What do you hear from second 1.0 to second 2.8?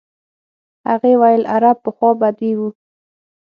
ویل عرب پخوا بدوي وو.